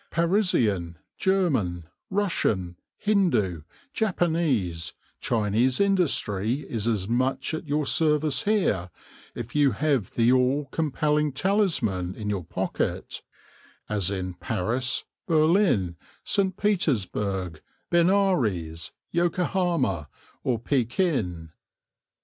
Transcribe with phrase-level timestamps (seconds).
[0.09, 3.61] Parisian, German, Russian, Hindoo,
[3.93, 8.89] Japanese, Chinese industry is as much at your service here,
[9.35, 13.21] if you have the all compelling talisman in your pocket,
[13.87, 16.57] as in Paris, Berlin, St.
[16.57, 17.61] Petersburg,
[17.91, 20.09] Benares, Yokohama
[20.43, 21.51] or Pekin.